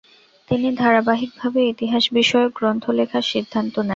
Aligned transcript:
তিনি 0.49 0.67
ধারাবাহিকভাবে 0.75 1.59
ইতিহাস 1.67 2.03
বিষয়ক 2.13 2.51
গ্রন্থ 2.55 2.83
লেখার 2.97 3.23
সিদ্ধান্ত 3.31 3.75
নেন। 3.77 3.89